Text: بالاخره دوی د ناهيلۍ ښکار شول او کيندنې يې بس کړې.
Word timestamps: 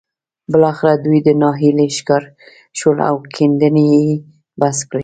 بالاخره 0.51 0.93
دوی 1.05 1.19
د 1.27 1.29
ناهيلۍ 1.41 1.87
ښکار 1.97 2.23
شول 2.79 2.97
او 3.09 3.15
کيندنې 3.35 3.85
يې 4.03 4.09
بس 4.59 4.77
کړې. 4.89 4.99